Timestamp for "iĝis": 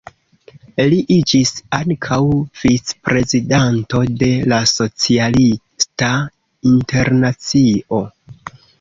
1.15-1.51